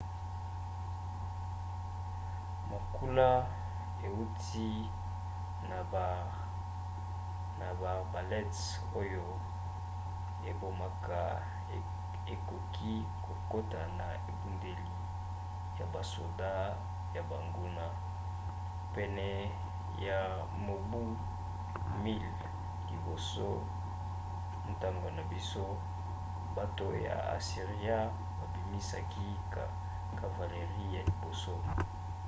[2.69, 3.29] makula
[4.07, 4.71] euti
[5.69, 5.79] na
[7.81, 8.61] baarbalètes
[9.01, 9.25] oyo
[10.49, 11.21] ebomaka
[12.33, 12.93] ekoki
[13.25, 14.91] kokota na ebundeli
[15.77, 16.51] ya basoda
[17.15, 17.85] ya banguna.
[18.95, 19.29] pene
[20.07, 20.19] ya
[20.65, 21.03] mobu
[22.03, 22.19] 1000
[22.91, 23.49] liboso
[24.65, 25.65] ya ntango na biso
[26.55, 27.97] bato ya asiria
[28.39, 29.27] babimisaki
[30.19, 31.53] cavalerie ya liboso